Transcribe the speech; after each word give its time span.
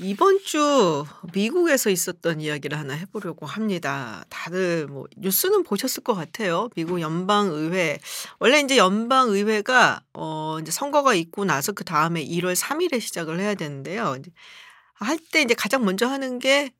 이번 0.00 0.38
주 0.44 1.04
미국에서 1.34 1.90
있었던 1.90 2.40
이야기를 2.40 2.78
하나 2.78 2.94
해보려고 2.94 3.46
합니다. 3.46 4.24
다들 4.28 4.86
뭐 4.86 5.06
뉴스는 5.16 5.64
보셨을 5.64 6.04
것 6.04 6.14
같아요. 6.14 6.68
미국 6.76 7.00
연방 7.00 7.48
의회 7.48 7.98
원래 8.38 8.60
이제 8.60 8.76
연방 8.76 9.30
의회가 9.30 10.02
어 10.14 10.58
이제 10.60 10.70
선거가 10.70 11.14
있고 11.14 11.44
나서 11.44 11.72
그 11.72 11.84
다음에 11.84 12.22
1월 12.22 12.54
3일에 12.54 13.00
시작을 13.00 13.40
해야 13.40 13.54
되는데요. 13.54 14.16
할 14.94 15.18
때 15.32 15.42
이제 15.42 15.54
가장 15.54 15.84
먼저 15.84 16.06
하는 16.08 16.38
게 16.38 16.72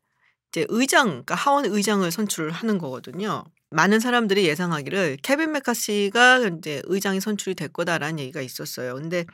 이제 0.53 0.66
의장, 0.69 1.09
그러니까 1.09 1.35
하원 1.35 1.64
의장을 1.66 2.11
선출을 2.11 2.50
하는 2.53 2.79
거거든요. 2.79 3.45
많은 3.71 4.00
사람들이 4.00 4.46
예상하기를 4.46 5.19
케빈 5.23 5.53
메카시가 5.53 6.39
이제 6.59 6.80
의장이 6.87 7.21
선출이 7.21 7.55
될 7.55 7.69
거다라는 7.69 8.19
얘기가 8.19 8.41
있었어요. 8.41 8.95
근데 8.95 9.27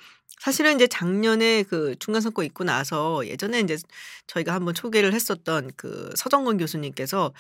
사실은 0.45 0.75
이제 0.75 0.87
작년에 0.87 1.63
그 1.63 1.97
중간 1.99 2.21
선거 2.21 2.45
있고 2.45 2.65
나서 2.65 3.27
예전에 3.27 3.61
이제 3.61 3.79
저희가 4.27 4.53
한번 4.53 4.75
소개를 4.75 5.15
했었던 5.15 5.71
그 5.75 6.13
서정건 6.17 6.59
교수님께서 6.59 7.33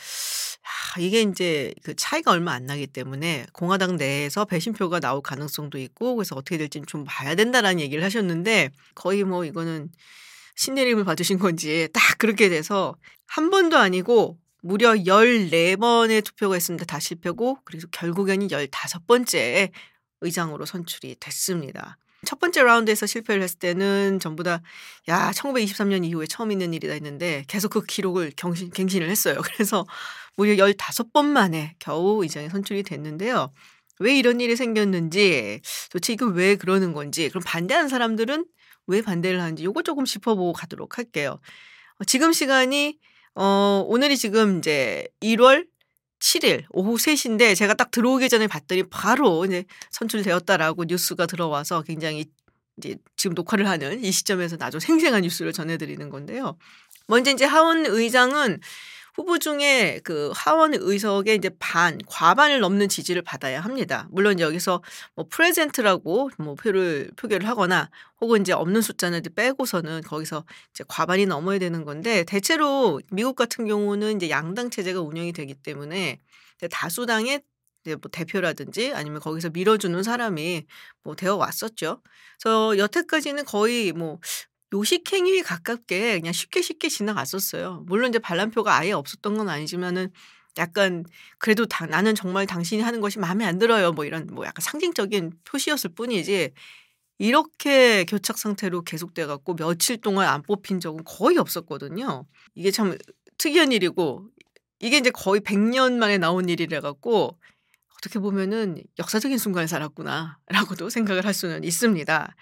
아 0.62 1.00
이게 1.00 1.20
인제 1.20 1.74
그 1.82 1.94
차이가 1.96 2.30
얼마 2.30 2.52
안 2.52 2.64
나기 2.64 2.86
때문에 2.86 3.44
공화당 3.52 3.98
내에서 3.98 4.46
배신표가 4.46 5.00
나올 5.00 5.20
가능성도 5.20 5.76
있고 5.76 6.14
그래서 6.14 6.34
어떻게 6.34 6.56
될지는 6.56 6.86
좀 6.86 7.04
봐야 7.06 7.34
된다라는 7.34 7.78
얘기를 7.78 8.02
하셨는데 8.02 8.70
거의 8.94 9.22
뭐 9.24 9.44
이거는 9.44 9.90
신내림을 10.56 11.04
받으신 11.04 11.38
건지 11.38 11.90
딱 11.92 12.16
그렇게 12.16 12.48
돼서 12.48 12.96
한 13.26 13.50
번도 13.50 13.76
아니고 13.76 14.38
무려 14.62 14.94
14번의 14.94 16.24
투표가 16.24 16.56
있습니다. 16.56 16.86
다 16.86 16.98
실패고 17.00 17.58
그래서 17.64 17.86
결국에는 17.88 18.48
15번째 18.48 19.72
의장으로 20.22 20.64
선출이 20.64 21.16
됐습니다. 21.20 21.98
첫 22.24 22.38
번째 22.38 22.62
라운드에서 22.62 23.06
실패를 23.06 23.42
했을 23.42 23.58
때는 23.58 24.20
전부 24.20 24.42
다 24.42 24.62
야, 25.08 25.30
1923년 25.32 26.04
이후에 26.04 26.26
처음 26.26 26.52
있는 26.52 26.72
일이다 26.74 26.92
했는데 26.94 27.44
계속 27.48 27.70
그 27.70 27.84
기록을 27.84 28.32
경신, 28.36 28.70
갱신을 28.70 29.08
했어요. 29.10 29.40
그래서 29.44 29.86
무려 30.36 30.54
15번 30.54 31.26
만에 31.26 31.76
겨우 31.78 32.22
의장이 32.22 32.48
선출이 32.48 32.82
됐는데요. 32.82 33.52
왜 34.00 34.16
이런 34.16 34.40
일이 34.40 34.56
생겼는지 34.56 35.60
도대체 35.90 36.12
이거 36.12 36.26
왜 36.26 36.56
그러는 36.56 36.92
건지 36.92 37.28
그럼 37.28 37.42
반대하는 37.46 37.88
사람들은 37.88 38.44
왜 38.86 39.02
반대를 39.02 39.40
하는지 39.40 39.64
요거 39.64 39.82
조금 39.82 40.04
짚어보고 40.04 40.52
가도록 40.52 40.98
할게요. 40.98 41.40
어, 41.98 42.04
지금 42.04 42.32
시간이 42.32 42.98
어 43.36 43.84
오늘이 43.86 44.16
지금 44.16 44.58
이제 44.58 45.06
1월 45.20 45.66
7일 46.24 46.64
오후 46.70 46.96
3시인데 46.96 47.54
제가 47.54 47.74
딱 47.74 47.90
들어오기 47.90 48.30
전에 48.30 48.46
봤더니 48.46 48.84
바로 48.84 49.44
이제 49.44 49.64
선출되었다라고 49.90 50.84
뉴스가 50.84 51.26
들어와서 51.26 51.82
굉장히 51.82 52.24
이제 52.78 52.96
지금 53.14 53.34
녹화를 53.34 53.68
하는 53.68 54.02
이 54.02 54.10
시점에서 54.10 54.56
아주 54.60 54.80
생생한 54.80 55.20
뉴스를 55.22 55.52
전해드리는 55.52 56.08
건데요. 56.08 56.56
먼저 57.08 57.30
이제 57.30 57.44
하원 57.44 57.84
의장은 57.84 58.58
후보 59.14 59.38
중에 59.38 60.00
그 60.02 60.32
하원 60.34 60.74
의석의 60.74 61.36
이제 61.36 61.48
반, 61.60 61.98
과반을 62.06 62.58
넘는 62.58 62.88
지지를 62.88 63.22
받아야 63.22 63.60
합니다. 63.60 64.08
물론 64.10 64.40
여기서 64.40 64.82
뭐 65.14 65.26
프레젠트라고 65.30 66.30
뭐 66.38 66.56
표를 66.56 67.10
표결을 67.16 67.48
하거나 67.48 67.90
혹은 68.20 68.40
이제 68.40 68.52
없는 68.52 68.82
숫자는 68.82 69.20
이제 69.20 69.30
빼고서는 69.30 70.02
거기서 70.02 70.44
이제 70.72 70.82
과반이 70.88 71.26
넘어야 71.26 71.60
되는 71.60 71.84
건데 71.84 72.24
대체로 72.24 73.00
미국 73.12 73.36
같은 73.36 73.66
경우는 73.66 74.16
이제 74.16 74.30
양당 74.30 74.70
체제가 74.70 75.00
운영이 75.00 75.32
되기 75.32 75.54
때문에 75.54 76.20
다수당의 76.70 77.40
이제 77.84 77.94
뭐 77.96 78.10
대표라든지 78.10 78.94
아니면 78.94 79.20
거기서 79.20 79.50
밀어주는 79.50 80.02
사람이 80.02 80.66
뭐 81.04 81.14
되어 81.14 81.36
왔었죠. 81.36 82.00
그래서 82.42 82.78
여태까지는 82.78 83.44
거의 83.44 83.92
뭐 83.92 84.18
요식행위에 84.74 85.42
가깝게 85.42 86.18
그냥 86.18 86.32
쉽게 86.32 86.60
쉽게 86.60 86.88
지나갔었어요. 86.88 87.84
물론 87.86 88.10
이제 88.10 88.18
반란표가 88.18 88.76
아예 88.76 88.92
없었던 88.92 89.36
건 89.36 89.48
아니지만은 89.48 90.10
약간 90.58 91.04
그래도 91.38 91.66
다 91.66 91.86
나는 91.86 92.14
정말 92.14 92.46
당신이 92.46 92.82
하는 92.82 93.00
것이 93.00 93.18
마음에 93.18 93.44
안 93.44 93.58
들어요. 93.58 93.92
뭐 93.92 94.04
이런 94.04 94.26
뭐 94.26 94.44
약간 94.44 94.60
상징적인 94.62 95.32
표시였을 95.44 95.90
뿐이지 95.94 96.52
이렇게 97.18 98.04
교착 98.04 98.38
상태로 98.38 98.82
계속돼 98.82 99.26
갖고 99.26 99.54
며칠 99.54 100.00
동안 100.00 100.28
안 100.28 100.42
뽑힌 100.42 100.80
적은 100.80 101.04
거의 101.04 101.38
없었거든요. 101.38 102.26
이게 102.54 102.70
참 102.70 102.96
특이한 103.38 103.72
일이고 103.72 104.28
이게 104.80 104.98
이제 104.98 105.10
거의 105.10 105.40
100년 105.40 105.94
만에 105.94 106.18
나온 106.18 106.48
일이라 106.48 106.80
갖고 106.80 107.38
어떻게 107.98 108.18
보면은 108.18 108.82
역사적인 108.98 109.38
순간을 109.38 109.68
살았구나라고도 109.68 110.90
생각을 110.90 111.24
할 111.24 111.32
수는 111.32 111.64
있습니다. 111.64 112.34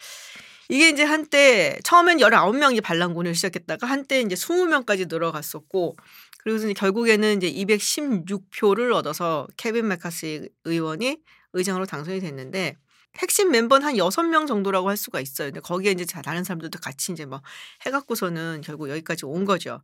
이게 0.73 0.89
이제 0.89 1.05
한때 1.05 1.79
처음엔 1.85 2.17
19명이 2.17 2.83
반란군을 2.83 3.35
시작했다가 3.35 3.87
한때 3.87 4.23
이제 4.23 4.35
20명까지 4.35 5.07
늘어갔었고 5.07 5.97
그리고 6.39 6.57
이제 6.57 6.73
결국에는 6.73 7.37
이제 7.37 7.53
216표를 7.53 8.95
얻어서 8.95 9.47
케빈 9.59 9.87
메카시 9.89 10.49
의원이 10.65 11.19
의장으로 11.53 11.85
당선이 11.85 12.21
됐는데 12.21 12.79
핵심 13.19 13.51
멤버는 13.51 13.87
한 13.87 13.97
6명 13.97 14.47
정도라고 14.47 14.89
할 14.89 14.97
수가 14.97 15.21
있어요. 15.21 15.49
근데 15.49 15.61
거기에 15.61 15.91
이제 15.91 16.07
다른 16.07 16.43
사람들도 16.43 16.79
같이 16.79 17.13
이제 17.13 17.27
뭐 17.27 17.43
해갖고서는 17.85 18.63
결국 18.65 18.89
여기까지 18.89 19.27
온 19.27 19.45
거죠. 19.45 19.83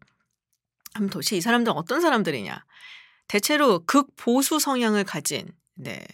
그럼 0.95 1.11
도대체 1.11 1.37
이 1.37 1.43
사람들은 1.43 1.77
어떤 1.77 2.01
사람들이냐. 2.01 2.65
대체로 3.27 3.85
극보수 3.85 4.59
성향을 4.59 5.05
가진 5.05 5.53
네. 5.79 6.05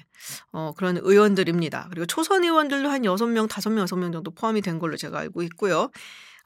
어 0.53 0.73
그런 0.77 0.99
의원들입니다. 0.99 1.89
그리고 1.91 2.07
초선 2.07 2.45
의원들도 2.45 2.89
한 2.89 3.05
6명, 3.05 3.49
5명, 3.49 3.87
6명 3.87 4.13
정도 4.13 4.31
포함이 4.31 4.61
된 4.61 4.79
걸로 4.79 4.97
제가 4.97 5.19
알고 5.21 5.43
있고요. 5.45 5.91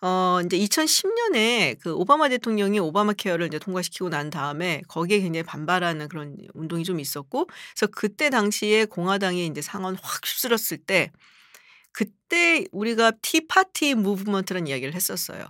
어 0.02 0.38
인제 0.42 0.56
2010년에 0.58 1.76
그 1.80 1.94
오바마 1.94 2.28
대통령이 2.28 2.78
오바마 2.78 3.14
케어를 3.14 3.48
이제 3.48 3.58
통과시키고 3.58 4.08
난 4.10 4.30
다음에 4.30 4.82
거기에 4.88 5.20
굉장히 5.20 5.42
반발하는 5.44 6.08
그런 6.08 6.36
운동이 6.54 6.84
좀 6.84 7.00
있었고 7.00 7.46
그래서 7.46 7.88
그때 7.92 8.30
당시에 8.30 8.84
공화당이 8.86 9.44
인제 9.46 9.62
상원 9.62 9.96
확 10.00 10.24
휩쓸었을 10.24 10.78
때 10.78 11.10
그때 11.92 12.64
우리가 12.72 13.12
Tea 13.22 13.49
Party 13.49 13.94
movement라는 13.96 14.68
이야기를 14.68 14.94
했었어요. 14.94 15.46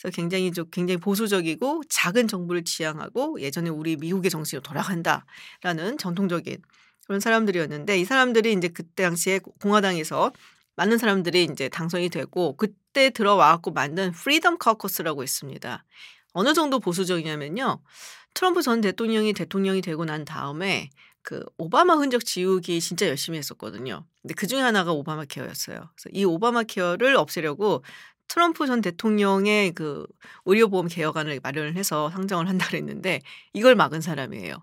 그래서 0.00 0.14
굉장히 0.14 0.52
좀 0.52 0.66
굉장히 0.70 0.98
보수적이고 0.98 1.82
작은 1.88 2.28
정부를 2.28 2.64
지향하고 2.64 3.40
예전에 3.40 3.70
우리 3.70 3.96
미국의 3.96 4.30
정신으로 4.30 4.62
돌아간다라는 4.62 5.98
전통적인 5.98 6.58
그런 7.08 7.20
사람들이었는데 7.20 7.98
이 7.98 8.04
사람들이 8.04 8.52
인제 8.52 8.68
그때 8.68 9.02
당시에 9.02 9.40
공화당에서 9.62 10.30
많은 10.76 10.98
사람들이 10.98 11.42
인제 11.44 11.70
당선이 11.70 12.10
되고 12.10 12.54
그때 12.56 13.10
들어와 13.10 13.52
갖고 13.52 13.72
만든 13.72 14.12
Freedom 14.12 14.58
Caucus라고 14.58 15.24
있습니다. 15.24 15.84
어느 16.34 16.52
정도 16.52 16.78
보수적이냐면요. 16.78 17.80
트럼프 18.34 18.60
전 18.60 18.82
대통령이 18.82 19.32
대통령이 19.32 19.80
되고 19.80 20.04
난 20.04 20.26
다음에 20.26 20.90
그 21.22 21.42
오바마 21.56 21.94
흔적 21.96 22.24
지우기 22.24 22.80
진짜 22.80 23.08
열심히 23.08 23.38
했었거든요. 23.38 24.04
근데 24.20 24.34
그 24.34 24.46
중에 24.46 24.60
하나가 24.60 24.92
오바마 24.92 25.24
케어였어요. 25.24 25.78
그래서 25.78 26.10
이 26.12 26.24
오바마 26.26 26.64
케어를 26.64 27.16
없애려고 27.16 27.82
트럼프 28.28 28.66
전 28.66 28.82
대통령의 28.82 29.72
그 29.72 30.06
의료보험 30.44 30.88
개혁안을 30.88 31.40
마련을 31.42 31.74
해서 31.76 32.10
상정을 32.10 32.48
한다 32.48 32.66
그랬는데 32.68 33.22
이걸 33.54 33.74
막은 33.74 34.02
사람이에요. 34.02 34.62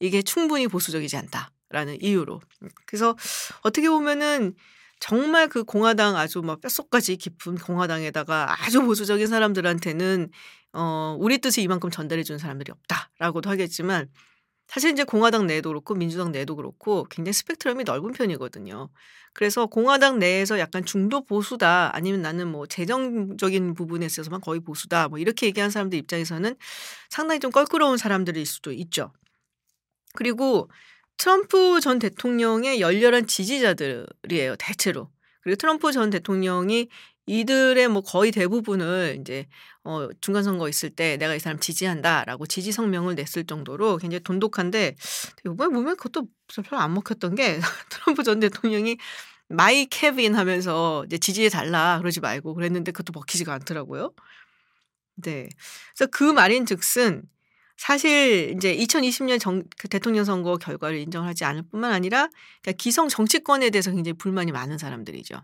이게 0.00 0.22
충분히 0.22 0.66
보수적이지 0.66 1.16
않다. 1.16 1.52
라는 1.70 1.98
이유로. 2.00 2.40
그래서 2.86 3.16
어떻게 3.62 3.88
보면은 3.88 4.54
정말 5.00 5.48
그 5.48 5.64
공화당 5.64 6.16
아주 6.16 6.42
막 6.42 6.60
뼛속까지 6.60 7.16
깊은 7.16 7.56
공화당에다가 7.58 8.56
아주 8.64 8.82
보수적인 8.82 9.26
사람들한테는 9.26 10.30
어 10.72 11.16
우리 11.20 11.38
뜻을 11.38 11.62
이만큼 11.62 11.90
전달해 11.90 12.22
주는 12.22 12.38
사람들이 12.38 12.72
없다라고도 12.72 13.48
하겠지만 13.50 14.08
사실 14.66 14.92
이제 14.92 15.02
공화당 15.04 15.46
내도 15.46 15.70
그렇고 15.70 15.94
민주당 15.94 16.30
내도 16.30 16.54
그렇고 16.54 17.04
굉장히 17.10 17.32
스펙트럼이 17.32 17.84
넓은 17.84 18.12
편이거든요. 18.12 18.90
그래서 19.32 19.66
공화당 19.66 20.18
내에서 20.18 20.58
약간 20.58 20.84
중도 20.84 21.24
보수다 21.24 21.90
아니면 21.94 22.22
나는 22.22 22.48
뭐 22.48 22.66
재정적인 22.66 23.74
부분에 23.74 24.04
있어서만 24.04 24.40
거의 24.40 24.60
보수다 24.60 25.08
뭐 25.08 25.18
이렇게 25.18 25.46
얘기하는 25.46 25.70
사람들 25.70 25.98
입장에서는 25.98 26.54
상당히 27.08 27.40
좀 27.40 27.50
껄끄러운 27.50 27.96
사람들일 27.96 28.44
수도 28.44 28.72
있죠. 28.72 29.12
그리고 30.14 30.70
트럼프 31.18 31.80
전 31.80 31.98
대통령의 31.98 32.80
열렬한 32.80 33.26
지지자들이에요, 33.26 34.56
대체로. 34.58 35.10
그리고 35.42 35.56
트럼프 35.56 35.92
전 35.92 36.10
대통령이 36.10 36.88
이들의 37.26 37.88
뭐 37.88 38.02
거의 38.02 38.30
대부분을 38.32 39.14
인제 39.18 39.46
어 39.84 40.08
중간 40.20 40.42
선거 40.44 40.68
있을 40.68 40.90
때 40.90 41.16
"내가 41.18 41.34
이 41.34 41.40
사람 41.40 41.58
지지한다."라고 41.60 42.46
지지 42.46 42.72
성명을 42.72 43.16
냈을 43.16 43.44
정도로 43.44 43.98
굉장히 43.98 44.22
돈독한데 44.22 44.96
요번에 45.46 45.74
보면 45.74 45.96
그것도 45.96 46.26
별로 46.64 46.80
안 46.80 46.94
먹혔던 46.94 47.34
게 47.34 47.58
트럼프 47.90 48.22
전 48.22 48.40
대통령이 48.40 48.96
"My 49.48 49.86
Kevin." 49.86 50.34
하면서 50.36 51.04
이제 51.06 51.18
"지지해 51.18 51.48
달라." 51.50 51.98
그러지 52.00 52.20
말고 52.20 52.54
그랬는데 52.54 52.92
그것도 52.92 53.12
먹히지가 53.18 53.52
않더라고요. 53.54 54.12
네. 55.16 55.48
그래서 55.96 56.08
그 56.12 56.24
말인 56.24 56.64
즉슨 56.66 57.22
사실 57.78 58.50
인제 58.52 58.74
2020년 58.74 59.38
정그 59.38 59.88
대통령 59.88 60.24
선거 60.24 60.56
결과를 60.58 60.98
인정하지 60.98 61.44
않을 61.44 61.62
뿐만 61.70 61.92
아니라 61.92 62.28
그러니까 62.62 62.72
기성 62.82 63.08
정치권에 63.08 63.70
대해서 63.70 63.90
굉장히 63.92 64.14
불만이 64.18 64.52
많은 64.52 64.78
사람들이죠. 64.78 65.42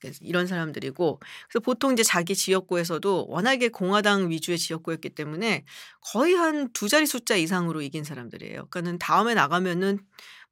그래서 0.00 0.18
이런 0.22 0.46
사람들이고 0.46 1.20
그래서 1.48 1.60
보통 1.64 1.92
이제 1.92 2.02
자기 2.02 2.34
지역구에서도 2.34 3.26
워낙에 3.28 3.68
공화당 3.70 4.30
위주의 4.30 4.58
지역구였기 4.58 5.10
때문에 5.10 5.64
거의 6.12 6.34
한 6.34 6.72
두 6.74 6.88
자리 6.88 7.06
숫자 7.06 7.36
이상으로 7.36 7.80
이긴 7.82 8.04
사람들이에요. 8.04 8.66
그러니까는 8.68 8.98
다음에 8.98 9.34
나가면은 9.34 9.98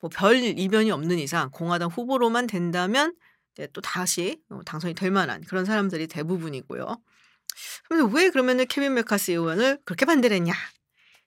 뭐 0.00 0.10
별 0.10 0.36
이변이 0.36 0.90
없는 0.90 1.18
이상 1.18 1.50
공화당 1.50 1.88
후보로만 1.90 2.46
된다면 2.46 3.14
또 3.72 3.80
다시 3.82 4.40
어, 4.50 4.60
당선이 4.64 4.94
될 4.94 5.10
만한 5.10 5.42
그런 5.42 5.64
사람들이 5.64 6.06
대부분이고요. 6.08 6.98
그런데 7.88 8.16
왜 8.16 8.30
그러면은 8.30 8.66
케빈 8.66 8.94
매카시 8.94 9.32
의원을 9.32 9.78
그렇게 9.84 10.04
반대를 10.04 10.36
했냐? 10.36 10.52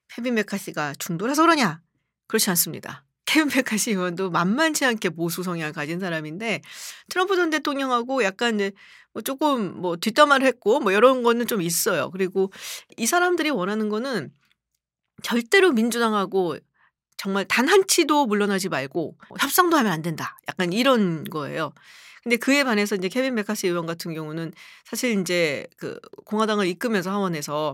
케빈 0.09 0.35
매카시가 0.35 0.95
중도라서 0.99 1.43
그러냐? 1.43 1.81
그렇지 2.27 2.49
않습니다. 2.51 3.05
케빈 3.25 3.49
매카시 3.53 3.91
의원도 3.91 4.31
만만치 4.31 4.85
않게 4.85 5.09
보수 5.11 5.43
성향을 5.43 5.73
가진 5.73 5.99
사람인데 5.99 6.61
트럼프 7.09 7.35
전 7.35 7.49
대통령하고 7.49 8.23
약간 8.23 8.57
뭐 9.13 9.21
조금 9.21 9.81
뭐 9.81 9.97
뒷담화를 9.97 10.45
했고 10.47 10.79
뭐 10.79 10.91
이런 10.91 11.23
거는 11.23 11.47
좀 11.47 11.61
있어요. 11.61 12.09
그리고 12.11 12.51
이 12.97 13.05
사람들이 13.05 13.49
원하는 13.49 13.89
거는 13.89 14.31
절대로 15.23 15.71
민주당하고 15.71 16.57
정말 17.17 17.45
단 17.45 17.67
한 17.67 17.85
치도 17.87 18.25
물러나지 18.27 18.69
말고 18.69 19.17
협상도 19.39 19.77
하면 19.77 19.91
안 19.91 20.01
된다. 20.01 20.37
약간 20.47 20.71
이런 20.73 21.23
거예요. 21.25 21.73
근데 22.23 22.37
그에 22.37 22.63
반해서 22.63 22.95
이제 22.95 23.09
케빈 23.09 23.35
메카시 23.35 23.67
의원 23.67 23.85
같은 23.85 24.13
경우는 24.13 24.51
사실 24.85 25.11
인제 25.11 25.67
그 25.77 25.99
공화당을 26.25 26.67
이끌면서 26.67 27.11
하원에서 27.11 27.73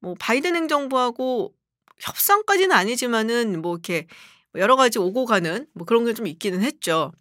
뭐 0.00 0.14
바이든 0.18 0.56
행정부하고 0.56 1.54
협상까지는 2.00 2.72
아니지만은 2.74 3.60
뭐 3.62 3.74
이렇게 3.74 4.06
여러 4.56 4.76
가지 4.76 4.98
오고 4.98 5.26
가는 5.26 5.66
뭐 5.74 5.86
그런 5.86 6.04
게 6.06 6.14
좀 6.14 6.26
있기는 6.26 6.62
했죠. 6.62 7.12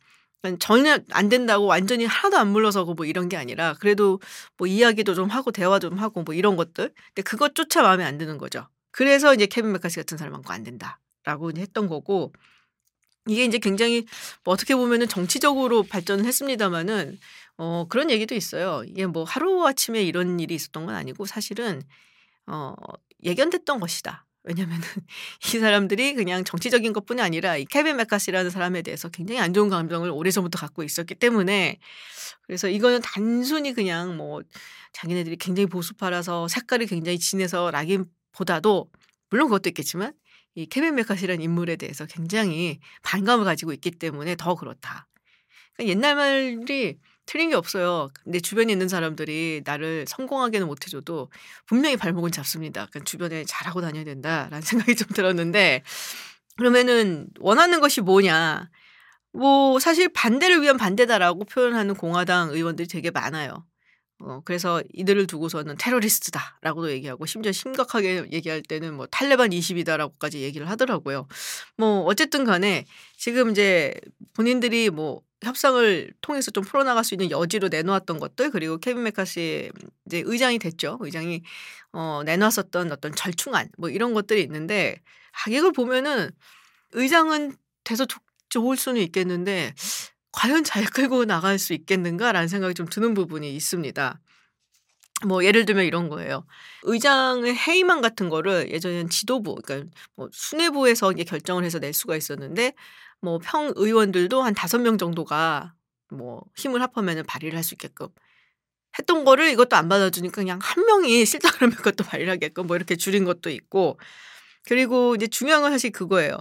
전혀 0.60 1.00
안 1.12 1.28
된다고 1.30 1.66
완전히 1.66 2.06
하나도 2.06 2.38
안 2.38 2.48
물러서고 2.50 2.94
뭐 2.94 3.06
이런 3.06 3.28
게 3.30 3.36
아니라 3.38 3.74
그래도 3.80 4.20
뭐 4.58 4.68
이야기도 4.68 5.14
좀 5.14 5.30
하고 5.30 5.52
대화 5.52 5.80
좀 5.80 5.98
하고 6.00 6.24
뭐 6.24 6.34
이런 6.34 6.56
것들. 6.56 6.94
근데 7.10 7.22
그것조차 7.24 7.82
마음에 7.84 8.06
안 8.06 8.18
드는 8.18 8.38
거죠. 8.38 8.68
그래서 8.92 9.34
이제 9.34 9.46
케빈 9.48 9.74
메카시 9.74 9.98
같은 9.98 10.18
사람하고 10.18 10.52
안 10.54 10.64
된다 10.64 11.00
라고 11.24 11.52
했던 11.56 11.88
거고 11.88 12.34
이게 13.28 13.46
이제 13.46 13.58
굉장히 13.58 14.06
뭐 14.44 14.54
어떻게 14.54 14.76
보면은 14.76 15.08
정치적으로 15.08 15.84
발전을 15.84 16.26
했습니다마는 16.26 17.20
어 17.58 17.86
그런 17.90 18.10
얘기도 18.10 18.36
있어요. 18.36 18.84
이게 18.88 19.06
뭐 19.06 19.24
하루 19.24 19.66
아침에 19.68 20.02
이런 20.02 20.40
일이 20.40 20.56
있었던 20.56 20.86
건 20.86 20.96
아니고 20.96 21.26
사실은 21.26 21.82
어 22.48 22.74
예견됐던 23.24 23.80
것이다. 23.80 24.26
왜냐면은 24.44 24.82
이 25.46 25.60
사람들이 25.60 26.16
그냥 26.16 26.44
정치적인 26.44 26.94
것뿐이 26.94 27.22
아니라 27.22 27.58
이 27.58 27.66
케빈 27.66 27.98
메카시라는 27.98 28.50
사람에 28.50 28.82
대해서 28.82 29.10
굉장히 29.10 29.42
안 29.42 29.54
좋은 29.54 29.70
감정을 29.70 30.10
오래전부터 30.10 30.58
갖고 30.58 30.84
있었기 30.84 31.16
때문에 31.16 31.78
그래서 32.44 32.70
이거는 32.70 33.02
단순히 33.02 33.74
그냥 33.74 34.16
뭐 34.16 34.42
자기네들이 34.94 35.36
굉장히 35.36 35.68
보수파라서 35.68 36.48
색깔이 36.48 36.88
굉장히 36.88 37.20
진해서 37.20 37.70
라기보다도 37.72 38.90
물론 39.30 39.48
그것도 39.50 39.70
있겠지만 39.70 40.14
이 40.56 40.66
케빈 40.66 40.96
메카시라는 40.96 41.42
인물에 41.42 41.76
대해서 41.76 42.06
굉장히 42.06 42.80
반감을 43.04 43.46
가지고 43.46 43.74
있기 43.74 43.92
때문에 43.92 44.36
더 44.36 44.56
그렇다. 44.56 45.08
그러니까 45.74 45.92
옛날 45.92 46.16
말이 46.16 46.98
틀린 47.26 47.50
게 47.50 47.56
없어요. 47.56 48.10
내 48.26 48.40
주변에 48.40 48.72
있는 48.72 48.88
사람들이 48.88 49.62
나를 49.64 50.06
성공하게는 50.08 50.66
못 50.66 50.86
해줘도 50.86 51.32
분명히 51.68 51.96
발목은 51.96 52.32
잡습니다. 52.32 52.88
그러니까 52.88 53.04
주변에 53.04 53.46
잘하고 53.46 53.82
다녀야 53.82 54.04
된다라는 54.04 54.62
생각이 54.90 54.96
좀 54.96 55.08
들었는데 55.10 55.84
그러면은 56.58 57.28
원하는 57.40 57.80
것이 57.80 58.02
뭐냐? 58.02 58.70
뭐 59.32 59.80
사실 59.80 60.10
반대를 60.10 60.62
위한 60.62 60.78
반대다라고 60.78 61.46
표현하는 61.46 61.94
공화당 61.96 62.50
의원들이 62.50 62.88
되게 62.88 63.12
많아요. 63.12 63.64
어 64.22 64.42
그래서 64.44 64.84
이들을 64.94 65.28
두고서는 65.28 65.78
테러리스트다라고도 65.78 66.92
얘기하고 66.92 67.26
심지어 67.26 67.52
심각하게 67.54 68.26
얘기할 68.32 68.62
때는 68.62 68.96
뭐 68.96 69.08
탈레반 69.08 69.52
20이다라고까지 69.52 70.40
얘기를 70.40 70.70
하더라고요. 70.70 71.28
뭐 71.78 72.02
어쨌든 72.04 72.44
간에 72.44 72.86
지금 73.18 73.52
이제 73.52 73.94
본인들이 74.34 74.90
뭐 74.90 75.22
협상을 75.42 76.14
통해서 76.20 76.52
좀 76.52 76.66
풀어나갈 76.66 77.06
수 77.06 77.14
있는 77.14 77.32
여지로 77.32 77.70
내놓았던 77.70 78.20
것들 78.20 78.52
그리고 78.52 78.78
케빈 78.78 79.04
메카시 79.04 79.72
이제 80.06 80.24
의장이 80.26 80.60
됐죠. 80.60 80.98
의장이 81.00 81.42
어 81.94 82.22
내놨었던 82.26 82.92
어떤 82.92 83.16
절충안 83.16 83.70
뭐 83.78 83.90
이런 83.90 84.14
것들이 84.14 84.42
있는데 84.44 85.02
아 85.32 85.50
이걸 85.50 85.72
보면은 85.72 86.30
의장은 86.92 87.56
돼서 87.86 88.06
좋 88.06 88.20
좋을 88.50 88.78
수는 88.78 89.02
있겠는데' 89.02 89.74
과연 90.32 90.64
잘 90.64 90.86
끌고 90.86 91.26
나갈 91.26 91.60
수 91.60 91.74
있겠는가.'라는 91.74 92.48
생각이 92.48 92.74
좀 92.76 92.88
드는 92.88 93.14
부분이 93.14 93.56
있습니다. 93.56 94.20
뭐 95.28 95.44
예를 95.44 95.66
들면 95.66 95.86
이런 95.86 96.08
거예요. 96.10 96.46
의장의 96.84 97.56
회의만 97.56 98.02
같은 98.02 98.30
거를 98.30 98.72
예전에는 98.72 99.10
지도부 99.10 99.56
그러니까 99.64 99.90
뭐 100.16 100.30
수뇌부에서 100.32 101.12
이게 101.12 101.24
결정을 101.26 101.66
해서 101.66 101.80
낼 101.80 101.94
수가 101.94 102.16
있었는데 102.16 102.74
뭐 103.22 103.40
평 103.40 103.74
의원들도 103.76 104.42
한 104.42 104.54
다섯 104.54 104.80
명 104.80 104.98
정도가 104.98 105.74
뭐 106.12 106.42
힘을 106.58 106.82
합하면은 106.82 107.24
발의를 107.26 107.58
할 107.58 107.64
수 107.64 107.74
있게끔 107.76 108.08
했던 108.98 109.24
거를 109.26 109.50
이것도 109.52 109.76
안 109.76 109.90
받아주니까 109.90 110.36
그냥 110.42 110.60
한 110.62 110.86
명이 110.86 111.26
싫다 111.26 111.52
그러면 111.54 111.76
그것도 111.78 112.04
발의를 112.06 112.34
하게끔 112.34 112.68
뭐 112.68 112.76
이렇게 112.76 112.96
줄인 112.96 113.26
것도 113.26 113.50
있고 113.52 114.00
그리고 114.68 115.16
이제 115.16 115.28
중요한 115.28 115.62
건 115.64 115.72
사실 115.72 115.92
그거예요. 115.92 116.38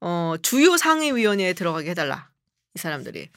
어 0.00 0.34
주요 0.42 0.76
상임위원회에 0.78 1.54
들어가게 1.54 1.90
해 1.92 1.94
달라. 1.94 2.31
이 2.74 2.78
사람들이. 2.78 3.28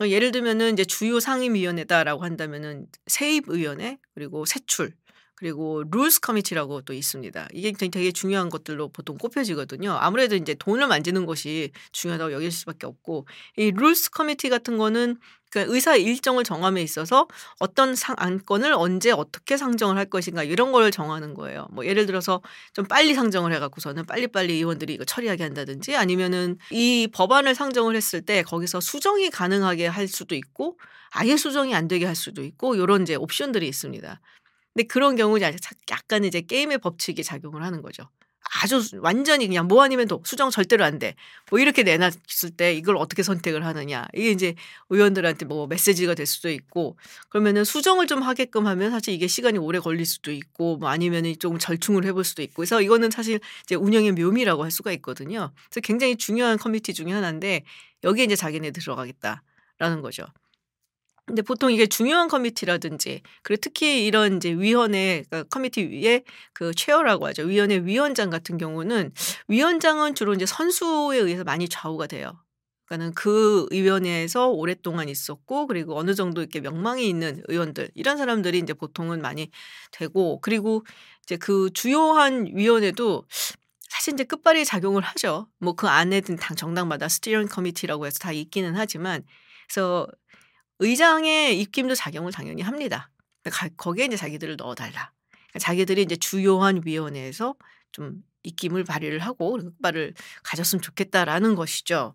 어 0.00 0.08
예를 0.08 0.32
들면은 0.32 0.72
이제 0.72 0.84
주요 0.84 1.20
상임위원회다라고 1.20 2.24
한다면은 2.24 2.86
세입위원회 3.06 3.98
그리고 4.14 4.44
세출 4.44 4.92
그리고 5.36 5.84
룰스 5.90 6.20
커미티라고 6.20 6.82
또 6.82 6.92
있습니다. 6.92 7.48
이게 7.52 7.72
되게 7.72 8.12
중요한 8.12 8.48
것들로 8.48 8.88
보통 8.88 9.18
꼽혀지거든요. 9.18 9.92
아무래도 9.92 10.36
이제 10.36 10.54
돈을 10.54 10.86
만지는 10.88 11.26
것이 11.26 11.72
중요하다고 11.92 12.32
여길 12.32 12.50
수밖에 12.52 12.86
없고 12.86 13.26
이 13.56 13.70
룰스 13.72 14.10
커미티 14.10 14.48
같은 14.48 14.78
거는 14.78 15.16
그 15.54 15.64
의사 15.68 15.94
일정을 15.94 16.42
정함에 16.42 16.82
있어서 16.82 17.28
어떤 17.60 17.94
상 17.94 18.16
안건을 18.18 18.72
언제 18.72 19.12
어떻게 19.12 19.56
상정을 19.56 19.96
할 19.96 20.06
것인가 20.06 20.42
이런 20.42 20.72
걸 20.72 20.90
정하는 20.90 21.32
거예요. 21.32 21.68
뭐 21.70 21.86
예를 21.86 22.06
들어서 22.06 22.42
좀 22.72 22.84
빨리 22.86 23.14
상정을 23.14 23.52
해 23.52 23.60
갖고서는 23.60 24.04
빨리빨리 24.04 24.52
의원들이 24.54 24.94
이거 24.94 25.04
처리하게 25.04 25.44
한다든지 25.44 25.94
아니면은 25.94 26.58
이 26.72 27.08
법안을 27.12 27.54
상정을 27.54 27.94
했을 27.94 28.20
때 28.20 28.42
거기서 28.42 28.80
수정이 28.80 29.30
가능하게 29.30 29.86
할 29.86 30.08
수도 30.08 30.34
있고 30.34 30.76
아예 31.12 31.36
수정이 31.36 31.72
안 31.72 31.86
되게 31.86 32.04
할 32.04 32.16
수도 32.16 32.42
있고 32.42 32.76
요런 32.76 33.02
이제 33.02 33.14
옵션들이 33.14 33.68
있습니다. 33.68 34.20
근데 34.72 34.86
그런 34.88 35.14
경우 35.14 35.36
이제 35.36 35.54
약간 35.92 36.24
이제 36.24 36.40
게임의 36.40 36.78
법칙이 36.78 37.22
작용을 37.22 37.62
하는 37.62 37.80
거죠. 37.80 38.10
아주 38.62 38.82
완전히 39.00 39.46
그냥 39.46 39.66
뭐 39.66 39.82
아니면 39.82 40.06
도 40.06 40.22
수정 40.24 40.50
절대로 40.50 40.84
안 40.84 40.98
돼. 40.98 41.14
뭐 41.50 41.58
이렇게 41.58 41.82
내놨을 41.82 42.50
때 42.56 42.74
이걸 42.74 42.96
어떻게 42.96 43.22
선택을 43.22 43.64
하느냐. 43.64 44.06
이게 44.14 44.30
이제 44.30 44.54
의원들한테 44.90 45.46
뭐 45.46 45.66
메시지가 45.66 46.14
될 46.14 46.26
수도 46.26 46.50
있고 46.50 46.96
그러면은 47.30 47.64
수정을 47.64 48.06
좀 48.06 48.22
하게끔 48.22 48.66
하면 48.66 48.90
사실 48.90 49.14
이게 49.14 49.26
시간이 49.26 49.58
오래 49.58 49.78
걸릴 49.78 50.06
수도 50.06 50.30
있고 50.30 50.76
뭐 50.76 50.88
아니면은 50.88 51.34
좀 51.38 51.58
절충을 51.58 52.04
해볼 52.04 52.24
수도 52.24 52.42
있고 52.42 52.54
그래서 52.56 52.80
이거는 52.82 53.10
사실 53.10 53.40
이제 53.64 53.74
운영의 53.74 54.12
묘미라고 54.12 54.62
할 54.62 54.70
수가 54.70 54.92
있거든요. 54.92 55.52
그래서 55.70 55.80
굉장히 55.82 56.16
중요한 56.16 56.58
committee 56.58 56.92
중에 56.94 57.12
하나인데 57.12 57.64
여기에 58.04 58.24
이제 58.24 58.36
자기네 58.36 58.70
들어가겠다라는 58.72 60.02
거죠. 60.02 60.26
근데 61.26 61.40
보통 61.42 61.72
이게 61.72 61.86
중요한 61.86 62.28
committee라든지 62.28 63.22
그리고 63.42 63.60
특히 63.62 64.04
이런 64.06 64.36
이제 64.36 64.52
위원회 64.52 65.24
그러니까 65.30 65.48
committee 65.48 65.82
위에 65.84 66.22
그 66.52 66.74
chair라고 66.74 67.26
하죠. 67.28 67.44
위원회 67.44 67.78
위원장 67.78 68.28
같은 68.30 68.58
경우는 68.58 69.12
위원장은 69.48 70.14
주로 70.14 70.34
이제 70.34 70.44
선수에 70.46 71.18
의해서 71.18 71.42
많이 71.44 71.68
좌우가 71.68 72.08
돼요. 72.08 72.32
그러니까는 72.86 73.14
그 73.14 73.66
위원회에서 73.70 74.48
오랫동안 74.50 75.08
있었고 75.08 75.66
그리고 75.66 75.96
어느 75.98 76.14
정도 76.14 76.42
이렇게 76.42 76.60
명망이 76.60 77.08
있는 77.08 77.42
의원들 77.48 77.90
이런 77.94 78.18
사람들이 78.18 78.58
이제 78.58 78.74
보통은 78.74 79.22
많이 79.22 79.50
되고 79.92 80.40
그리고 80.42 80.84
이제 81.22 81.36
그 81.38 81.70
주요한 81.72 82.46
위원회도 82.54 83.24
사실 83.88 84.14
이제 84.14 84.24
끝발이 84.24 84.64
작용을 84.64 85.02
하죠. 85.02 85.48
뭐 85.60 85.74
그 85.76 85.88
안에 85.88 86.20
든 86.20 86.36
당 86.36 86.56
정당마다 86.56 87.08
steering 87.08 87.48
committee라고 87.48 88.06
해서 88.06 88.18
다 88.18 88.32
있기는 88.32 88.74
하지만 88.76 89.22
그래서 89.68 90.06
의장의 90.78 91.60
입김도 91.60 91.94
작용을 91.94 92.32
당연히 92.32 92.62
합니다. 92.62 93.10
가, 93.50 93.68
거기에 93.76 94.06
이제 94.06 94.16
자기들을 94.16 94.56
넣어달라. 94.56 95.12
그러니까 95.30 95.58
자기들이 95.58 96.02
이제 96.02 96.16
주요한 96.16 96.82
위원회에서 96.84 97.54
좀 97.92 98.22
입김을 98.42 98.84
발휘를 98.84 99.20
하고 99.20 99.58
흑발을 99.58 100.14
가졌으면 100.42 100.82
좋겠다라는 100.82 101.54
것이죠. 101.54 102.14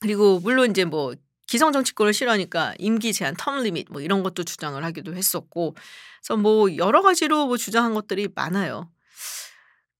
그리고 0.00 0.40
물론 0.40 0.70
이제 0.70 0.84
뭐 0.84 1.14
기성 1.46 1.72
정치권을 1.72 2.12
싫어하니까 2.12 2.74
임기 2.78 3.12
제한 3.12 3.34
텀 3.34 3.62
리밋 3.62 3.88
뭐 3.90 4.00
이런 4.00 4.22
것도 4.22 4.44
주장을 4.44 4.82
하기도 4.82 5.14
했었고 5.14 5.74
그래서 6.20 6.36
뭐 6.36 6.76
여러 6.76 7.02
가지로 7.02 7.46
뭐 7.46 7.56
주장한 7.56 7.94
것들이 7.94 8.28
많아요. 8.34 8.90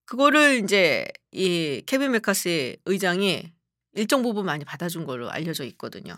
그거를 0.06 0.62
이제 0.62 1.06
이 1.32 1.82
케빈 1.86 2.12
메카시 2.12 2.78
의장이 2.84 3.52
일정 3.94 4.22
부분 4.22 4.44
많이 4.44 4.64
받아준 4.64 5.04
걸로 5.04 5.30
알려져 5.30 5.64
있거든요. 5.64 6.14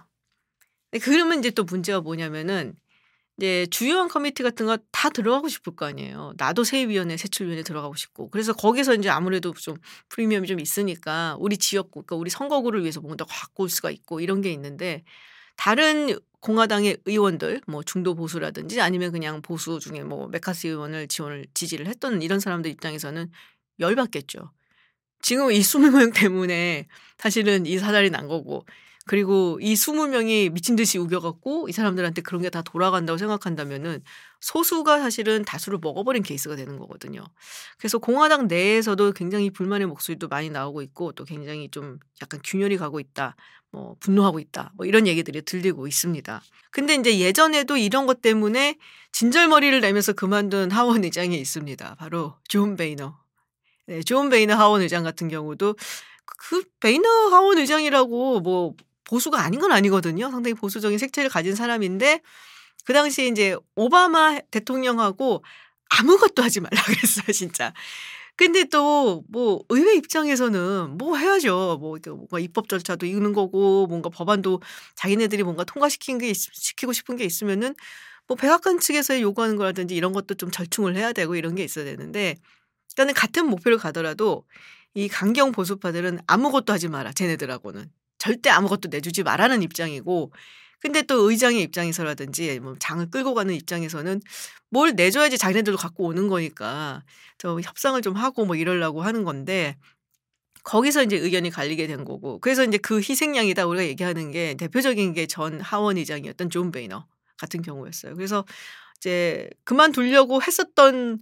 네, 0.93 0.99
그러면 0.99 1.41
이제 1.41 1.51
또 1.51 1.65
문제가 1.65 2.01
뭐냐면은 2.01 2.75
이제 3.39 3.67
주요한 3.71 4.09
커미티 4.09 4.43
같은 4.43 4.67
거 4.67 4.79
다 4.93 5.11
들어가고 5.11 5.49
싶을 5.49 5.77
거 5.77 5.87
아니에요. 5.87 6.35
나도 6.39 6.65
세입위원회, 6.65 7.17
세출위원회 7.19 7.63
들어가고 7.65 7.95
싶고. 7.97 8.31
그래서 8.31 8.53
거기서 8.55 8.95
이제 8.95 9.11
아무래도 9.11 9.53
좀 9.55 9.77
프리미엄이 10.11 10.49
좀 10.49 10.61
있으니까 10.61 11.37
우리 11.41 11.59
지역구, 11.59 12.03
그러니까 12.05 12.17
우리 12.17 12.31
선거구를 12.31 12.83
위해서 12.83 13.01
뭔가 13.01 13.17
더 13.17 13.27
갖고 13.27 13.65
올 13.65 13.71
수가 13.71 13.91
있고 13.91 14.21
이런 14.21 14.41
게 14.43 14.53
있는데 14.53 15.05
다른 15.57 16.19
공화당의 16.41 16.99
의원들, 17.07 17.63
뭐 17.67 17.83
중도 17.83 18.15
보수라든지 18.15 18.81
아니면 18.81 19.13
그냥 19.13 19.43
보수 19.43 19.81
중에 19.81 20.03
뭐 20.05 20.29
메카시 20.29 20.69
의원을 20.69 21.09
지원을 21.09 21.47
지지를 21.55 21.89
했던 21.89 22.23
이런 22.23 22.41
사람들 22.41 22.71
입장에서는 22.73 23.31
열받겠죠. 23.81 24.53
지금 25.23 25.51
이 25.53 25.61
20명 25.61 26.13
때문에 26.15 26.87
사실은 27.19 27.67
이 27.67 27.79
사달이 27.79 28.11
난 28.11 28.29
거고 28.29 28.67
그리고 29.07 29.59
이 29.63 29.75
20명이 29.75 30.53
미친 30.53 30.75
듯이 30.77 30.99
우겨갖고 30.99 31.69
이 31.69 31.73
사람들한테 31.73 32.23
그런 32.23 32.43
게 32.43 32.51
다 32.51 32.63
돌아간다고 32.63 33.19
생각한다면은 33.19 34.03
소수가 34.41 35.01
사실은 35.01 35.45
다수를 35.45 35.79
먹어버린 35.81 36.23
케이스가 36.23 36.57
되는 36.57 36.79
거거든요. 36.79 37.25
그래서 37.79 37.99
공화당 37.99 38.49
내에서도 38.49 39.13
굉장히 39.13 39.51
불만의 39.51 39.87
목소리도 39.89 40.29
많이 40.29 40.51
나오고 40.51 40.83
있고 40.83 41.13
또 41.13 41.25
굉장히 41.25 41.69
좀 41.71 41.99
약간 42.23 42.41
균열이 42.45 42.77
가고 42.79 43.01
있다. 43.01 43.37
뭐 43.73 43.97
분노하고 44.01 44.39
있다. 44.41 44.73
뭐 44.77 44.87
이런 44.87 45.07
얘기들이 45.07 45.43
들리고 45.43 45.87
있습니다. 45.87 46.43
근데 46.71 46.95
이제 46.95 47.19
예전에도 47.19 47.77
이런 47.77 48.07
것 48.07 48.23
때문에 48.23 48.77
진절머리를 49.13 49.81
내면서 49.81 50.13
그만둔 50.13 50.71
하원 50.71 51.05
의장이 51.05 51.37
있습니다. 51.39 51.97
바로 51.97 52.37
존 52.49 52.77
베이너. 52.77 53.19
네, 53.87 54.03
존 54.03 54.31
베이너 54.31 54.55
하원 54.55 54.83
의장 54.83 55.05
같은 55.05 55.29
경우도 55.29 55.77
그 56.39 56.65
베이너 56.81 57.09
하원 57.29 57.59
의장이라고 57.59 58.41
뭐 58.41 58.75
보수가 59.09 59.41
아닌 59.41 59.61
건 59.61 59.73
아니거든요. 59.73 60.31
상당히 60.31 60.55
보수적인 60.55 60.99
색채를 60.99 61.31
가진 61.31 61.55
사람인데 61.55 62.21
그 62.85 62.93
당시에 62.93 63.27
이제 63.29 63.57
오바마 63.77 64.41
대통령하고 64.51 65.45
아무것도 65.91 66.43
하지 66.43 66.61
말라 66.61 66.81
그랬어요, 66.85 67.33
진짜. 67.33 67.73
근데 68.37 68.65
또 68.65 69.25
뭐 69.29 69.65
의회 69.71 69.95
입장에서는 69.97 70.99
뭐 70.99 71.17
해야죠. 71.17 71.79
뭐 71.81 71.99
뭔가 72.07 72.39
입법 72.39 72.69
절차도 72.69 73.07
읽는 73.07 73.33
거고 73.33 73.87
뭔가 73.87 74.11
법안도 74.11 74.61
자기네들이 74.97 75.43
뭔가 75.43 75.65
통과시킨 75.65 76.19
게 76.19 76.33
시키고 76.35 76.93
싶은 76.93 77.17
게 77.17 77.25
있으면은 77.25 77.75
뭐 78.29 78.37
백악관 78.37 78.81
측에서 78.81 79.21
요구하는 79.21 79.57
거라든지 79.57 79.95
이런 79.97 80.13
것도 80.13 80.35
좀 80.35 80.51
절충을 80.51 80.97
해야 80.97 81.13
되고 81.13 81.35
이런 81.37 81.55
게 81.55 81.65
있어야 81.65 81.85
되는데 81.85 82.37
그러니까는 82.95 83.15
같은 83.15 83.47
목표를 83.49 83.79
가더라도 83.79 84.45
이 84.95 85.09
강경 85.09 85.53
보수파들은 85.53 86.21
아무것도 86.27 86.73
하지 86.73 86.89
마라. 86.89 87.13
쟤네들하고는. 87.13 87.91
절대 88.27 88.51
아무것도 88.51 88.89
내주지 88.91 89.23
말라는 89.23 89.63
입장이고 89.63 90.33
근데 90.81 91.03
또 91.03 91.31
의장의 91.31 91.63
입장에서라든지 91.63 92.61
뭐 92.61 92.75
장을 92.79 93.09
끌고 93.11 93.35
가는 93.35 93.55
입장에서는 93.55 94.21
뭘 94.71 94.93
내줘야지 94.95 95.39
자기네들도 95.39 95.79
갖고 95.79 96.05
오는 96.05 96.29
거니까 96.29 97.03
저 97.39 97.59
협상을 97.61 98.01
좀 98.03 98.15
하고 98.15 98.45
뭐 98.45 98.57
이러려고 98.57 99.03
하는 99.03 99.25
건데 99.25 99.77
거기서 100.65 101.05
이제 101.05 101.17
의견이 101.17 101.51
갈리게 101.51 101.87
된 101.87 102.05
거고 102.05 102.41
그래서 102.41 102.65
이제 102.65 102.79
그 102.79 102.99
희생양이다 102.99 103.67
우리가 103.67 103.85
얘기하는 103.87 104.33
게 104.33 104.55
대표적인 104.55 105.15
게 105.15 105.27
전 105.29 105.61
하원 105.61 105.97
의장이었던 105.97 106.51
존 106.51 106.73
베이너 106.73 107.07
같은 107.39 107.63
경우였어요. 107.63 108.15
그래서 108.17 108.45
이제 108.99 109.49
그만두려고 109.65 110.43
했었던 110.43 111.21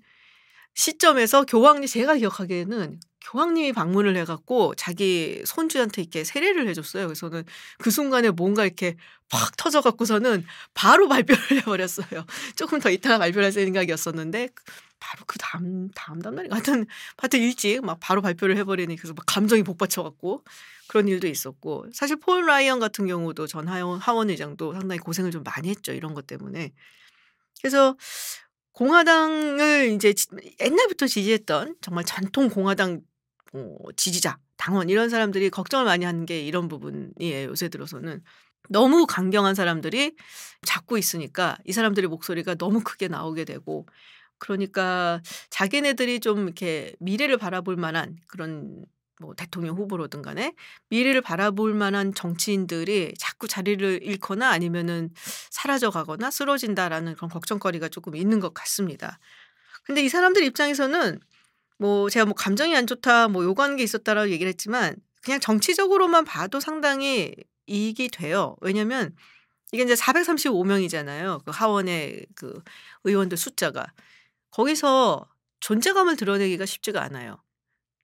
시점에서 0.74 1.44
교황이 1.44 1.86
제가 1.86 2.16
기억하기에는 2.16 2.98
교황님이 3.30 3.72
방문을 3.72 4.16
해갖고 4.18 4.74
자기 4.76 5.42
손주한테 5.46 6.02
이렇게 6.02 6.24
세례를 6.24 6.68
해줬어요. 6.68 7.06
그래서는 7.06 7.44
그 7.78 7.90
순간에 7.90 8.30
뭔가 8.30 8.64
이렇게 8.64 8.96
팍 9.30 9.56
터져갖고서는 9.56 10.44
바로 10.74 11.08
발표를 11.08 11.58
해버렸어요. 11.58 12.26
조금 12.54 12.80
더 12.80 12.90
이따가 12.90 13.18
발표할 13.18 13.50
생각이었었는데 13.50 14.48
바로 15.00 15.24
그 15.26 15.38
다음 15.38 15.90
다음 15.94 16.20
다음날이 16.20 16.48
같은 16.48 16.86
하여튼 17.16 17.40
일찍 17.40 17.84
막 17.84 17.98
바로 18.00 18.22
발표를 18.22 18.56
해버리니 18.58 18.96
그래서 18.96 19.14
막 19.14 19.24
감정이 19.26 19.62
복받쳐갖고 19.62 20.44
그런 20.86 21.08
일도 21.08 21.26
있었고 21.26 21.86
사실 21.92 22.16
폴 22.16 22.46
라이언 22.46 22.78
같은 22.78 23.06
경우도 23.06 23.46
전 23.46 23.68
하원 23.68 23.98
하원 23.98 24.30
의장도 24.30 24.72
상당히 24.72 24.98
고생을 24.98 25.30
좀 25.30 25.42
많이 25.42 25.68
했죠 25.68 25.92
이런 25.92 26.14
것 26.14 26.26
때문에 26.26 26.72
그래서 27.60 27.96
공화당을 28.72 29.92
이제 29.94 30.14
옛날부터 30.60 31.06
지지했던 31.06 31.76
정말 31.80 32.04
전통 32.04 32.48
공화당 32.48 33.02
뭐 33.54 33.78
지지자, 33.96 34.38
당원 34.56 34.88
이런 34.88 35.08
사람들이 35.08 35.50
걱정을 35.50 35.84
많이 35.84 36.04
하는 36.04 36.26
게 36.26 36.40
이런 36.40 36.68
부분이에요. 36.68 37.48
요새 37.48 37.68
들어서는 37.68 38.22
너무 38.68 39.06
강경한 39.06 39.54
사람들이 39.54 40.16
잡고 40.62 40.98
있으니까 40.98 41.56
이 41.64 41.72
사람들의 41.72 42.08
목소리가 42.08 42.54
너무 42.56 42.80
크게 42.80 43.08
나오게 43.08 43.44
되고 43.44 43.86
그러니까 44.38 45.20
자기네들이 45.50 46.20
좀 46.20 46.44
이렇게 46.44 46.94
미래를 46.98 47.36
바라볼 47.36 47.76
만한 47.76 48.16
그런 48.26 48.84
뭐 49.20 49.34
대통령 49.34 49.76
후보로든 49.76 50.22
간에 50.22 50.54
미래를 50.88 51.20
바라볼 51.20 51.74
만한 51.74 52.12
정치인들이 52.12 53.14
자꾸 53.18 53.46
자리를 53.46 54.00
잃거나 54.02 54.50
아니면은 54.50 55.10
사라져 55.50 55.90
가거나 55.90 56.30
쓰러진다라는 56.30 57.14
그런 57.14 57.30
걱정거리가 57.30 57.88
조금 57.90 58.16
있는 58.16 58.40
것 58.40 58.52
같습니다. 58.54 59.20
근데 59.84 60.02
이 60.02 60.08
사람들 60.08 60.42
입장에서는 60.42 61.20
뭐 61.78 62.08
제가 62.10 62.26
뭐 62.26 62.34
감정이 62.34 62.74
안 62.76 62.86
좋다 62.86 63.28
뭐 63.28 63.44
요구하는 63.44 63.76
게 63.76 63.82
있었다라고 63.82 64.30
얘기를 64.30 64.48
했지만 64.48 64.96
그냥 65.22 65.40
정치적으로만 65.40 66.24
봐도 66.24 66.60
상당히 66.60 67.34
이익이 67.66 68.08
돼요. 68.08 68.56
왜냐면 68.60 69.14
이게 69.72 69.82
이제 69.82 69.94
435명이잖아요. 69.94 71.44
그 71.44 71.50
하원의 71.50 72.26
그 72.36 72.62
의원들 73.04 73.36
숫자가. 73.36 73.86
거기서 74.50 75.28
존재감을 75.60 76.16
드러내기가 76.16 76.66
쉽지가 76.66 77.02
않아요. 77.02 77.42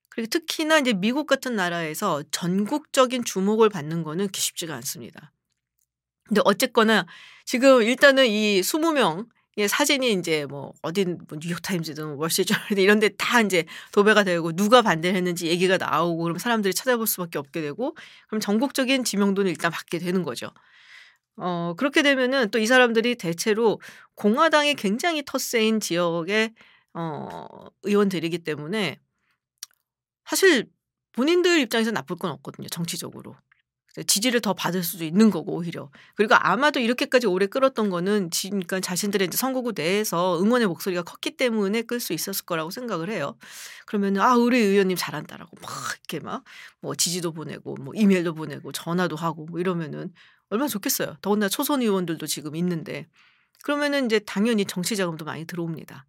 그리고 0.09 0.29
특히나 0.31 0.79
이제 0.79 0.93
미국 0.93 1.27
같은 1.27 1.55
나라에서 1.55 2.25
전국적인 2.33 3.25
주목을 3.25 3.69
받는 3.69 4.03
거는 4.03 4.29
쉽지가 4.35 4.75
않습니다. 4.77 5.33
근데 6.25 6.41
어쨌거나 6.45 7.07
지금 7.45 7.83
일단은 7.83 8.27
이 8.27 8.61
20명 8.61 9.29
예, 9.59 9.67
사진이 9.69 10.13
이제 10.13 10.47
뭐 10.47 10.73
어딘 10.83 11.19
뭐 11.29 11.39
뉴욕타임즈든 11.43 12.15
월스트리트저널 12.17 12.79
이런 12.79 13.01
데 13.01 13.11
다 13.19 13.41
이제 13.41 13.65
도배가 13.93 14.25
되고 14.25 14.53
누가 14.53 14.81
반대를 14.83 15.17
했는지 15.17 15.49
얘기가 15.49 15.77
나오고 15.77 16.23
그럼 16.25 16.39
사람들이 16.39 16.73
찾아볼 16.75 17.07
수밖에 17.07 17.39
없게 17.39 17.61
되고 17.61 17.97
그럼 18.29 18.41
전국적인 18.41 19.05
지명도는 19.05 19.51
일단 19.51 19.71
받게 19.71 19.99
되는 19.99 20.23
거죠. 20.23 20.51
어 21.37 21.75
그렇게 21.79 22.03
되면은 22.03 22.51
또 22.51 22.59
이 22.61 22.67
사람들이 22.67 23.17
대체로 23.17 23.81
공화당이 24.17 24.75
굉장히 24.77 25.23
텃세인 25.25 25.81
지역의 25.81 26.55
어 26.95 27.47
의원들이기 27.85 28.39
때문에 28.41 28.99
사실 30.25 30.67
본인들 31.13 31.59
입장에서 31.61 31.91
나쁠 31.91 32.17
건 32.17 32.31
없거든요, 32.33 32.69
정치적으로. 32.69 33.37
지지를 34.07 34.41
더 34.41 34.55
받을 34.55 34.83
수도 34.85 35.05
있는 35.05 35.31
거고 35.31 35.55
오히려 35.57 35.91
그리고 36.15 36.35
아마도 36.37 36.79
이렇게까지 36.81 37.27
오래 37.27 37.47
끌었던 37.47 37.91
거는 37.91 38.31
그러니까 38.31 38.81
자신들의 38.81 39.27
이제 39.27 39.37
선거구 39.37 39.73
내에서 39.77 40.41
응원의 40.41 40.69
목소리가 40.69 41.03
컸기 41.03 41.33
때문에 41.37 41.83
끌 41.83 41.99
수 42.01 42.13
있었을 42.13 42.45
거라고 42.45 42.71
생각을 42.71 43.11
해요. 43.11 43.37
그러면 43.87 44.19
아 44.19 44.37
우리 44.37 44.59
의원님 44.59 44.97
잘한다라고 44.97 45.57
막 45.61 45.71
이렇게 46.09 46.21
막 46.25 46.45
뭐 46.81 46.95
지지도 46.95 47.33
보내고 47.33 47.75
뭐 47.77 47.95
이메일도 47.95 48.35
보내고 48.35 48.73
전화도 48.73 49.17
하고 49.17 49.47
뭐 49.47 49.61
이러면은 49.61 50.13
얼마나 50.49 50.69
좋겠어요. 50.69 51.17
더군다나 51.23 51.49
초선 51.49 51.83
의원들도 51.83 52.27
지금 52.27 52.57
있는데 52.57 53.07
그러면은 53.63 54.07
이제 54.07 54.19
당연히 54.21 54.65
정치 54.65 54.97
자금도 54.97 55.25
많이 55.25 55.45
들어옵니다. 55.45 56.07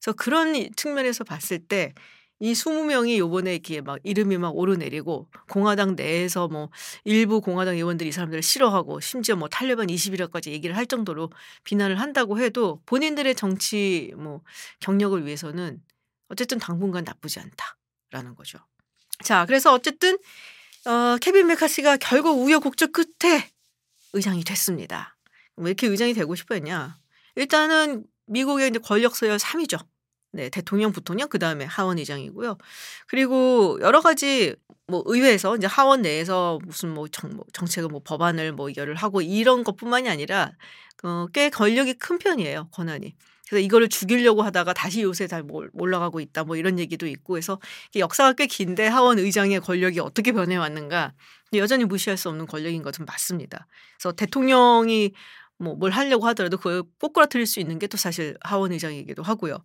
그래서 0.00 0.16
그런 0.16 0.54
측면에서 0.76 1.24
봤을 1.24 1.58
때 1.58 1.94
이 2.40 2.52
20명이 2.52 3.16
요번에 3.18 3.52
이렇게 3.54 3.80
막 3.80 3.98
이름이 4.02 4.38
막 4.38 4.56
오르내리고 4.56 5.28
공화당 5.48 5.94
내에서 5.96 6.48
뭐 6.48 6.70
일부 7.04 7.40
공화당 7.40 7.76
의원들이 7.76 8.08
이 8.08 8.12
사람들을 8.12 8.42
싫어하고 8.42 9.00
심지어 9.00 9.36
뭐 9.36 9.48
탈레반 9.48 9.86
21호까지 9.86 10.50
얘기를 10.50 10.76
할 10.76 10.86
정도로 10.86 11.30
비난을 11.62 12.00
한다고 12.00 12.40
해도 12.40 12.82
본인들의 12.86 13.34
정치 13.36 14.12
뭐 14.16 14.42
경력을 14.80 15.24
위해서는 15.24 15.80
어쨌든 16.28 16.58
당분간 16.58 17.04
나쁘지 17.04 17.40
않다라는 17.40 18.34
거죠. 18.34 18.58
자, 19.22 19.46
그래서 19.46 19.72
어쨌든 19.72 20.18
어 20.86 21.16
케빈 21.20 21.46
메카시가 21.46 21.98
결국 21.98 22.42
우여곡절 22.42 22.88
끝에 22.92 23.50
의장이 24.12 24.44
됐습니다. 24.44 25.16
왜 25.56 25.70
이렇게 25.70 25.86
의장이 25.86 26.14
되고 26.14 26.34
싶어 26.34 26.54
했냐? 26.54 26.98
일단은 27.36 28.04
미국의 28.26 28.70
이제 28.70 28.78
권력 28.78 29.14
서열 29.16 29.38
3위죠. 29.38 29.84
네, 30.34 30.48
대통령, 30.50 30.92
부통령, 30.92 31.28
그 31.28 31.38
다음에 31.38 31.64
하원 31.64 31.98
의장이고요. 31.98 32.58
그리고 33.06 33.78
여러 33.80 34.00
가지 34.00 34.54
뭐 34.88 35.02
의회에서 35.06 35.56
이제 35.56 35.66
하원 35.68 36.02
내에서 36.02 36.58
무슨 36.64 36.90
뭐, 36.92 37.06
정, 37.08 37.30
뭐 37.36 37.44
정책을 37.52 37.88
뭐 37.88 38.00
법안을 38.04 38.52
뭐 38.52 38.68
열을 38.76 38.96
하고 38.96 39.22
이런 39.22 39.62
것뿐만이 39.64 40.08
아니라 40.08 40.52
어, 41.04 41.26
꽤 41.32 41.50
권력이 41.50 41.94
큰 41.94 42.18
편이에요 42.18 42.68
권한이. 42.72 43.14
그래서 43.48 43.64
이거를 43.64 43.88
죽이려고 43.88 44.42
하다가 44.42 44.72
다시 44.72 45.02
요새 45.02 45.26
잘 45.28 45.44
올라가고 45.74 46.20
있다. 46.20 46.44
뭐 46.44 46.56
이런 46.56 46.78
얘기도 46.78 47.06
있고 47.06 47.36
해서 47.36 47.60
역사가 47.94 48.32
꽤 48.32 48.46
긴데 48.46 48.86
하원 48.88 49.18
의장의 49.18 49.60
권력이 49.60 50.00
어떻게 50.00 50.32
변해왔는가 50.32 51.12
여전히 51.54 51.84
무시할 51.84 52.16
수 52.16 52.28
없는 52.30 52.46
권력인 52.46 52.82
것은 52.82 53.04
맞습니다. 53.04 53.66
그래서 53.98 54.12
대통령이 54.16 55.12
뭐 55.58 55.74
뭘 55.76 55.92
하려고 55.92 56.26
하더라도 56.28 56.56
그걸 56.58 56.82
꼬꾸라뜨릴 57.00 57.46
수 57.46 57.60
있는 57.60 57.78
게 57.78 57.86
또 57.86 57.96
사실 57.96 58.36
하원 58.42 58.72
의장이기도 58.72 59.22
하고요. 59.22 59.62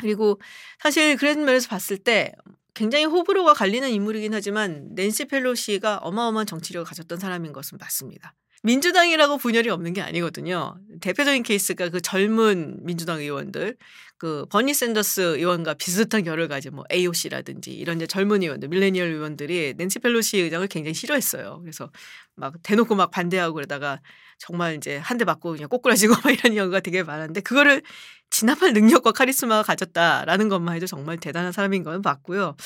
그리고 0.00 0.40
사실 0.80 1.16
그런 1.16 1.44
면에서 1.44 1.68
봤을 1.68 1.98
때 1.98 2.32
굉장히 2.74 3.04
호불호가 3.04 3.54
갈리는 3.54 3.88
인물이긴 3.88 4.32
하지만 4.34 4.88
낸시 4.94 5.26
펠로시가 5.26 5.98
어마어마한 5.98 6.46
정치력을 6.46 6.84
가졌던 6.86 7.18
사람인 7.18 7.52
것은 7.52 7.78
맞습니다. 7.78 8.34
민주당이라고 8.62 9.38
분열이 9.38 9.70
없는 9.70 9.92
게 9.92 10.02
아니거든요. 10.02 10.76
대표적인 11.00 11.42
케이스가 11.42 11.88
그 11.88 12.00
젊은 12.00 12.78
민주당 12.84 13.18
의원들, 13.20 13.76
그 14.18 14.46
버니 14.50 14.72
샌더스 14.72 15.36
의원과 15.36 15.74
비슷한 15.74 16.22
결을 16.22 16.46
가진 16.46 16.74
뭐 16.76 16.84
AOC라든지 16.92 17.72
이런 17.72 17.96
이제 17.96 18.06
젊은 18.06 18.42
의원들, 18.42 18.68
밀레니얼 18.68 19.08
의원들이 19.08 19.74
낸시 19.76 19.98
펠로시 19.98 20.38
의장을 20.38 20.64
굉장히 20.68 20.94
싫어했어요. 20.94 21.58
그래서 21.62 21.90
막 22.36 22.54
대놓고 22.62 22.94
막 22.94 23.10
반대하고 23.10 23.54
그러다가 23.54 24.00
정말 24.38 24.76
이제 24.76 24.96
한 24.96 25.18
대 25.18 25.24
맞고 25.24 25.52
그냥 25.52 25.68
꼬꾸라지고 25.68 26.14
막 26.24 26.32
이런 26.32 26.54
경우가 26.54 26.80
되게 26.80 27.02
많은데 27.02 27.40
그거를 27.40 27.82
진압할 28.30 28.72
능력과 28.72 29.12
카리스마가 29.12 29.62
가졌다라는 29.64 30.48
것만 30.48 30.76
해도 30.76 30.86
정말 30.86 31.18
대단한 31.18 31.52
사람인 31.52 31.82
건 31.82 32.00
맞고요. 32.02 32.56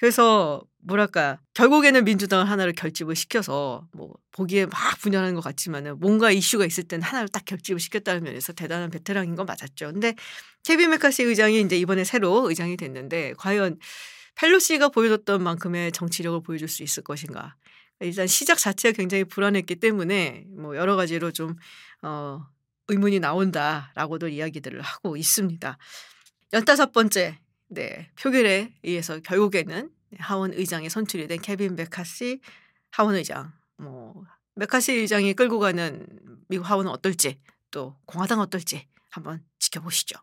그래서 0.00 0.62
뭐랄까 0.78 1.38
결국에는 1.52 2.04
민주당을 2.04 2.48
하나를 2.48 2.72
결집을 2.72 3.14
시켜서 3.14 3.86
뭐 3.92 4.14
보기에 4.32 4.64
막 4.64 4.98
분열하는 5.02 5.34
것 5.34 5.44
같지만은 5.44 6.00
뭔가 6.00 6.30
이슈가 6.30 6.64
있을 6.64 6.84
때는 6.84 7.02
하나를 7.02 7.28
딱 7.28 7.44
결집을 7.44 7.78
시켰다는 7.78 8.22
면에서 8.22 8.54
대단한 8.54 8.88
베테랑인 8.88 9.34
건 9.34 9.44
맞았죠. 9.44 9.92
근데 9.92 10.14
케빈 10.64 10.88
메카시 10.88 11.24
의장이 11.24 11.60
이제 11.60 11.76
이번에 11.76 12.04
새로 12.04 12.48
의장이 12.48 12.78
됐는데 12.78 13.34
과연 13.36 13.78
펠로시가 14.36 14.88
보여줬던 14.88 15.42
만큼의 15.42 15.92
정치력을 15.92 16.42
보여줄 16.44 16.68
수 16.68 16.82
있을 16.82 17.02
것인가? 17.02 17.56
일단 18.00 18.26
시작 18.26 18.56
자체가 18.56 18.96
굉장히 18.96 19.24
불안했기 19.24 19.76
때문에 19.76 20.46
뭐 20.48 20.76
여러 20.76 20.96
가지로 20.96 21.30
좀 21.30 21.56
어, 22.00 22.40
의문이 22.88 23.20
나온다라고도 23.20 24.28
이야기들을 24.28 24.80
하고 24.80 25.18
있습니다. 25.18 25.76
열다섯 26.54 26.92
번째 26.92 27.38
네, 27.72 28.10
표결에 28.20 28.74
의해서 28.82 29.20
결국에는 29.20 29.90
하원 30.18 30.52
의장에 30.52 30.88
선출이 30.88 31.28
된 31.28 31.40
케빈 31.40 31.76
메카시 31.76 32.40
하원 32.90 33.14
의장. 33.14 33.52
뭐 33.76 34.24
메카시 34.56 34.92
의장이 34.92 35.34
끌고 35.34 35.60
가는 35.60 36.04
미국 36.48 36.68
하원은 36.68 36.90
어떨지 36.90 37.40
또 37.70 37.96
공화당 38.06 38.40
어떨지 38.40 38.88
한번 39.08 39.44
지켜보시죠. 39.60 40.18